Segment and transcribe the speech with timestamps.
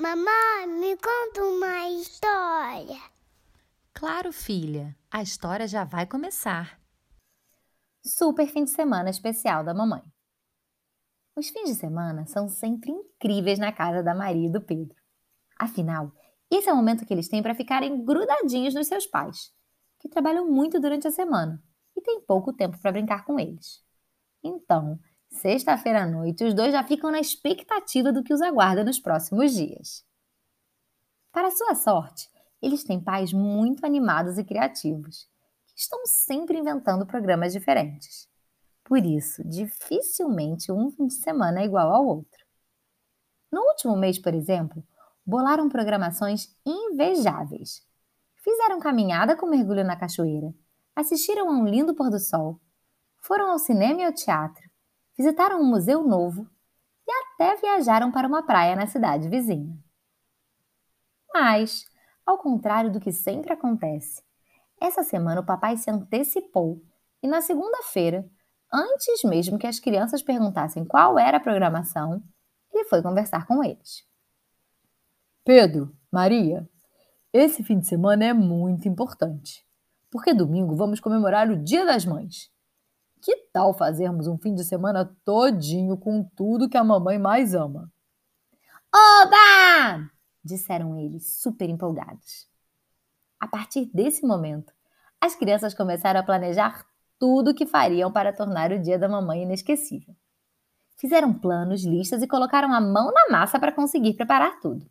[0.00, 2.98] Mamãe, me conta uma história.
[3.92, 6.80] Claro, filha, a história já vai começar.
[8.02, 10.02] Super fim de semana especial da mamãe.
[11.36, 14.96] Os fins de semana são sempre incríveis na casa da Maria e do Pedro.
[15.58, 16.10] Afinal,
[16.50, 19.52] esse é o momento que eles têm para ficarem grudadinhos nos seus pais,
[19.98, 21.62] que trabalham muito durante a semana
[21.94, 23.84] e têm pouco tempo para brincar com eles.
[24.42, 24.98] Então,
[25.30, 29.52] sexta-feira à noite, os dois já ficam na expectativa do que os aguarda nos próximos
[29.52, 30.04] dias.
[31.32, 32.28] Para sua sorte,
[32.60, 35.28] eles têm pais muito animados e criativos,
[35.66, 38.28] que estão sempre inventando programas diferentes.
[38.84, 42.44] Por isso, dificilmente um fim de semana é igual ao outro.
[43.50, 44.82] No último mês, por exemplo,
[45.24, 47.86] bolaram programações invejáveis.
[48.36, 50.52] Fizeram caminhada com mergulho na cachoeira,
[50.94, 52.60] assistiram a um lindo pôr do sol,
[53.18, 54.69] foram ao cinema e ao teatro,
[55.20, 56.48] visitaram um museu novo
[57.06, 59.78] e até viajaram para uma praia na cidade vizinha.
[61.30, 61.84] Mas,
[62.24, 64.22] ao contrário do que sempre acontece,
[64.80, 66.82] essa semana o papai se antecipou
[67.22, 68.26] e na segunda-feira,
[68.72, 72.22] antes mesmo que as crianças perguntassem qual era a programação,
[72.72, 74.02] ele foi conversar com eles.
[75.44, 76.66] Pedro, Maria,
[77.30, 79.66] esse fim de semana é muito importante,
[80.10, 82.50] porque domingo vamos comemorar o Dia das Mães.
[83.22, 87.92] Que tal fazermos um fim de semana todinho com tudo que a mamãe mais ama?
[88.94, 90.10] Oba!
[90.42, 92.48] disseram eles, super empolgados.
[93.38, 94.72] A partir desse momento,
[95.20, 96.86] as crianças começaram a planejar
[97.18, 100.16] tudo o que fariam para tornar o dia da mamãe inesquecível.
[100.96, 104.90] Fizeram planos, listas e colocaram a mão na massa para conseguir preparar tudo.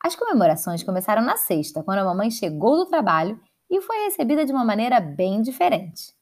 [0.00, 4.52] As comemorações começaram na sexta, quando a mamãe chegou do trabalho e foi recebida de
[4.52, 6.12] uma maneira bem diferente.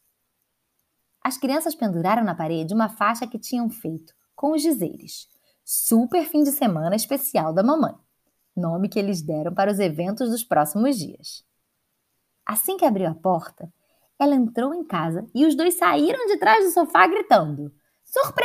[1.22, 5.28] As crianças penduraram na parede uma faixa que tinham feito com os dizeres:
[5.64, 7.94] Super fim de semana especial da mamãe,
[8.56, 11.44] nome que eles deram para os eventos dos próximos dias.
[12.46, 13.72] Assim que abriu a porta,
[14.18, 17.72] ela entrou em casa e os dois saíram de trás do sofá gritando:
[18.04, 18.44] Surpresa!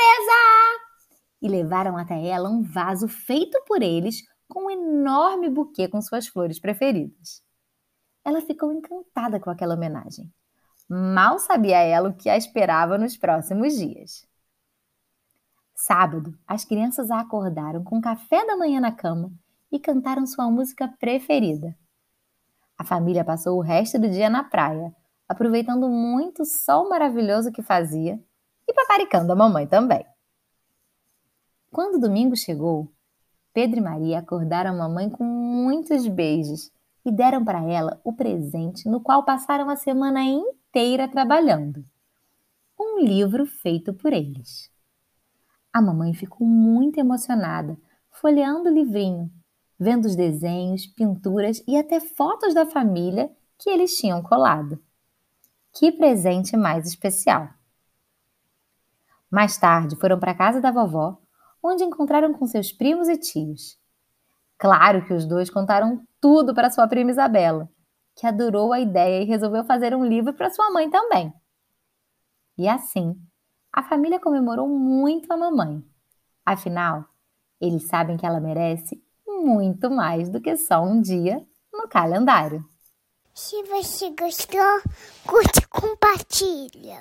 [1.42, 6.28] E levaram até ela um vaso feito por eles com um enorme buquê com suas
[6.28, 7.42] flores preferidas.
[8.24, 10.32] Ela ficou encantada com aquela homenagem.
[10.88, 14.28] Mal sabia ela o que a esperava nos próximos dias.
[15.74, 19.32] Sábado, as crianças a acordaram com café da manhã na cama
[19.72, 21.76] e cantaram sua música preferida.
[22.78, 24.96] A família passou o resto do dia na praia,
[25.28, 28.24] aproveitando muito o sol maravilhoso que fazia
[28.68, 30.06] e paparicando a mamãe também.
[31.72, 32.92] Quando o domingo chegou,
[33.52, 36.72] Pedro e Maria acordaram a mamãe com muitos beijos
[37.04, 40.65] e deram para ela o presente no qual passaram a semana inteira
[41.10, 41.86] trabalhando.
[42.78, 44.70] Um livro feito por eles.
[45.72, 47.78] A mamãe ficou muito emocionada,
[48.12, 49.32] folheando o livrinho,
[49.80, 54.78] vendo os desenhos, pinturas e até fotos da família que eles tinham colado.
[55.74, 57.48] Que presente mais especial!
[59.32, 61.18] Mais tarde foram para a casa da vovó
[61.64, 63.80] onde encontraram com seus primos e tios.
[64.58, 67.70] Claro que os dois contaram tudo para sua prima Isabela,
[68.16, 71.34] que adorou a ideia e resolveu fazer um livro para sua mãe também.
[72.58, 73.16] E assim,
[73.72, 75.84] a família comemorou muito a mamãe.
[76.46, 77.06] Afinal,
[77.60, 82.64] eles sabem que ela merece muito mais do que só um dia no calendário.
[83.34, 84.82] Se você gostou,
[85.28, 86.94] curte e compartilha.